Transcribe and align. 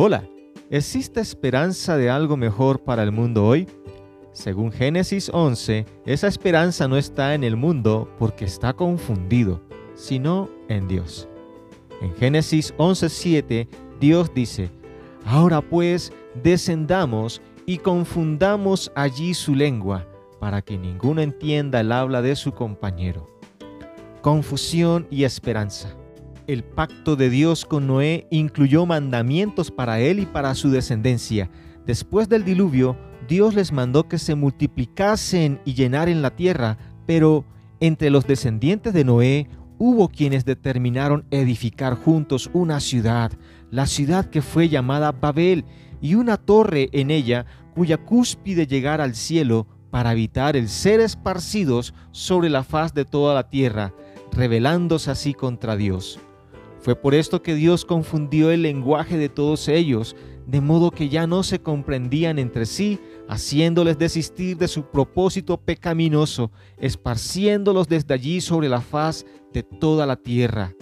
Hola, 0.00 0.22
¿existe 0.70 1.18
esperanza 1.18 1.96
de 1.96 2.08
algo 2.08 2.36
mejor 2.36 2.84
para 2.84 3.02
el 3.02 3.10
mundo 3.10 3.44
hoy? 3.44 3.66
Según 4.30 4.70
Génesis 4.70 5.28
11, 5.34 5.86
esa 6.06 6.28
esperanza 6.28 6.86
no 6.86 6.96
está 6.96 7.34
en 7.34 7.42
el 7.42 7.56
mundo 7.56 8.08
porque 8.16 8.44
está 8.44 8.74
confundido, 8.74 9.60
sino 9.96 10.48
en 10.68 10.86
Dios. 10.86 11.28
En 12.00 12.14
Génesis 12.14 12.72
11:7, 12.78 13.66
Dios 13.98 14.32
dice, 14.32 14.70
Ahora 15.24 15.60
pues, 15.60 16.12
descendamos 16.44 17.42
y 17.66 17.78
confundamos 17.78 18.92
allí 18.94 19.34
su 19.34 19.56
lengua, 19.56 20.06
para 20.38 20.62
que 20.62 20.78
ninguno 20.78 21.22
entienda 21.22 21.80
el 21.80 21.90
habla 21.90 22.22
de 22.22 22.36
su 22.36 22.52
compañero. 22.52 23.26
Confusión 24.22 25.08
y 25.10 25.24
esperanza. 25.24 25.97
El 26.48 26.64
pacto 26.64 27.14
de 27.14 27.28
Dios 27.28 27.66
con 27.66 27.86
Noé 27.86 28.26
incluyó 28.30 28.86
mandamientos 28.86 29.70
para 29.70 30.00
él 30.00 30.18
y 30.18 30.24
para 30.24 30.54
su 30.54 30.70
descendencia. 30.70 31.50
Después 31.84 32.30
del 32.30 32.42
diluvio, 32.42 32.96
Dios 33.28 33.54
les 33.54 33.70
mandó 33.70 34.08
que 34.08 34.16
se 34.16 34.34
multiplicasen 34.34 35.60
y 35.66 35.74
llenaren 35.74 36.22
la 36.22 36.34
tierra, 36.34 36.78
pero 37.06 37.44
entre 37.80 38.08
los 38.08 38.26
descendientes 38.26 38.94
de 38.94 39.04
Noé 39.04 39.46
hubo 39.76 40.08
quienes 40.08 40.46
determinaron 40.46 41.26
edificar 41.30 41.94
juntos 41.96 42.48
una 42.54 42.80
ciudad, 42.80 43.30
la 43.70 43.86
ciudad 43.86 44.24
que 44.24 44.40
fue 44.40 44.70
llamada 44.70 45.12
Babel, 45.12 45.66
y 46.00 46.14
una 46.14 46.38
torre 46.38 46.88
en 46.92 47.10
ella 47.10 47.44
cuya 47.74 47.98
cúspide 47.98 48.66
llegara 48.66 49.04
al 49.04 49.14
cielo 49.14 49.66
para 49.90 50.12
evitar 50.12 50.56
el 50.56 50.70
ser 50.70 51.00
esparcidos 51.00 51.92
sobre 52.10 52.48
la 52.48 52.64
faz 52.64 52.94
de 52.94 53.04
toda 53.04 53.34
la 53.34 53.50
tierra, 53.50 53.92
rebelándose 54.32 55.10
así 55.10 55.34
contra 55.34 55.76
Dios. 55.76 56.18
Fue 56.80 56.94
por 56.94 57.14
esto 57.14 57.42
que 57.42 57.54
Dios 57.54 57.84
confundió 57.84 58.50
el 58.50 58.62
lenguaje 58.62 59.16
de 59.16 59.28
todos 59.28 59.68
ellos, 59.68 60.14
de 60.46 60.60
modo 60.60 60.90
que 60.90 61.08
ya 61.08 61.26
no 61.26 61.42
se 61.42 61.58
comprendían 61.58 62.38
entre 62.38 62.64
sí, 62.64 62.98
haciéndoles 63.28 63.98
desistir 63.98 64.56
de 64.56 64.68
su 64.68 64.84
propósito 64.84 65.58
pecaminoso, 65.58 66.50
esparciéndolos 66.78 67.88
desde 67.88 68.14
allí 68.14 68.40
sobre 68.40 68.68
la 68.68 68.80
faz 68.80 69.26
de 69.52 69.62
toda 69.62 70.06
la 70.06 70.16
tierra. 70.16 70.72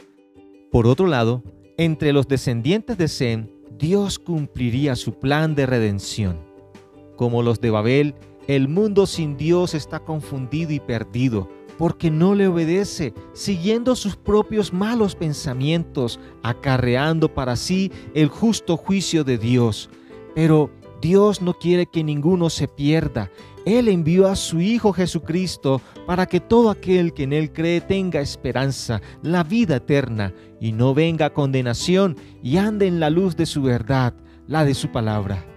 Por 0.70 0.86
otro 0.86 1.06
lado, 1.06 1.42
entre 1.78 2.12
los 2.12 2.28
descendientes 2.28 2.96
de 2.96 3.08
Sem, 3.08 3.48
Dios 3.78 4.18
cumpliría 4.18 4.94
su 4.96 5.18
plan 5.18 5.54
de 5.54 5.66
redención. 5.66 6.38
Como 7.16 7.42
los 7.42 7.60
de 7.60 7.70
Babel, 7.70 8.14
el 8.46 8.68
mundo 8.68 9.06
sin 9.06 9.36
Dios 9.36 9.74
está 9.74 10.00
confundido 10.00 10.72
y 10.72 10.80
perdido, 10.80 11.48
porque 11.78 12.10
no 12.10 12.34
le 12.34 12.48
obedece, 12.48 13.14
siguiendo 13.32 13.96
sus 13.96 14.16
propios 14.16 14.72
malos 14.72 15.14
pensamientos, 15.14 16.18
acarreando 16.42 17.32
para 17.32 17.56
sí 17.56 17.92
el 18.14 18.28
justo 18.28 18.76
juicio 18.76 19.24
de 19.24 19.38
Dios. 19.38 19.90
Pero 20.34 20.70
Dios 21.00 21.42
no 21.42 21.54
quiere 21.54 21.86
que 21.86 22.04
ninguno 22.04 22.50
se 22.50 22.68
pierda. 22.68 23.30
Él 23.64 23.88
envió 23.88 24.28
a 24.28 24.36
su 24.36 24.60
Hijo 24.60 24.92
Jesucristo 24.92 25.80
para 26.06 26.26
que 26.26 26.40
todo 26.40 26.70
aquel 26.70 27.12
que 27.12 27.24
en 27.24 27.32
Él 27.32 27.52
cree 27.52 27.80
tenga 27.80 28.20
esperanza, 28.20 29.00
la 29.22 29.42
vida 29.42 29.76
eterna, 29.76 30.32
y 30.60 30.72
no 30.72 30.94
venga 30.94 31.32
condenación, 31.32 32.16
y 32.42 32.58
ande 32.58 32.86
en 32.86 33.00
la 33.00 33.10
luz 33.10 33.36
de 33.36 33.46
su 33.46 33.62
verdad, 33.62 34.14
la 34.46 34.64
de 34.64 34.74
su 34.74 34.92
palabra 34.92 35.55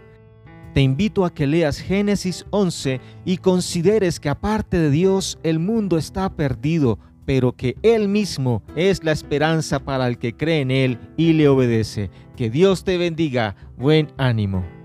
te 0.74 0.82
invito 0.82 1.26
a 1.26 1.34
que 1.34 1.48
leas 1.48 1.80
Génesis 1.80 2.46
11 2.52 3.02
y 3.26 3.38
consideres 3.38 4.20
que 4.20 4.30
aparte 4.30 4.78
de 4.78 4.92
Dios 4.92 5.40
el 5.44 5.60
mundo 5.60 5.98
está 5.98 6.36
perdido, 6.36 7.00
pero 7.26 7.52
que 7.52 7.76
Él 7.84 8.08
mismo 8.08 8.64
es 8.76 9.04
la 9.04 9.12
esperanza 9.12 9.80
para 9.80 10.08
el 10.08 10.18
que 10.18 10.34
cree 10.34 10.62
en 10.62 10.72
Él 10.72 11.00
y 11.18 11.34
le 11.34 11.48
obedece. 11.48 12.10
Que 12.36 12.50
Dios 12.50 12.84
te 12.84 12.98
bendiga. 12.98 13.56
Buen 13.78 14.12
ánimo. 14.18 14.79